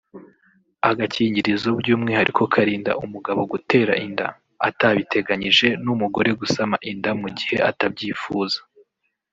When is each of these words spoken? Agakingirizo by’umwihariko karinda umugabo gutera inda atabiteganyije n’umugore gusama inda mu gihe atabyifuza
Agakingirizo 0.89 1.69
by’umwihariko 1.81 2.41
karinda 2.53 2.91
umugabo 3.05 3.41
gutera 3.51 3.93
inda 4.07 4.27
atabiteganyije 4.67 5.67
n’umugore 5.83 6.29
gusama 6.39 6.75
inda 6.91 7.11
mu 7.21 7.29
gihe 7.37 7.57
atabyifuza 7.69 8.59